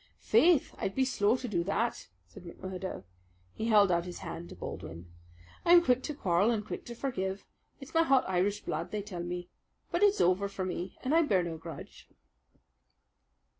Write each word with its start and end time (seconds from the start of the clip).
"Faith, 0.19 0.73
I'd 0.79 0.95
be 0.95 1.05
slow 1.05 1.37
to 1.37 1.47
do 1.47 1.63
that," 1.65 2.07
said 2.25 2.41
McMurdo. 2.43 3.03
He 3.53 3.67
held 3.67 3.91
out 3.91 4.05
his 4.05 4.17
hand 4.25 4.49
to 4.49 4.55
Baldwin. 4.55 5.11
"I'm 5.63 5.83
quick 5.83 6.01
to 6.01 6.15
quarrel 6.15 6.49
and 6.49 6.65
quick 6.65 6.85
to 6.85 6.95
forgive. 6.95 7.45
It's 7.79 7.93
my 7.93 8.01
hot 8.01 8.27
Irish 8.27 8.61
blood, 8.65 8.89
they 8.89 9.03
tell 9.03 9.21
me. 9.21 9.49
But 9.91 10.01
it's 10.01 10.19
over 10.19 10.47
for 10.49 10.65
me, 10.65 10.97
and 11.03 11.13
I 11.13 11.21
bear 11.21 11.43
no 11.43 11.55
grudge." 11.59 12.09